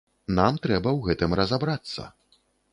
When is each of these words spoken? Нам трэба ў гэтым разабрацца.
Нам 0.39 0.57
трэба 0.63 0.89
ў 0.93 0.99
гэтым 1.11 1.37
разабрацца. 1.43 2.11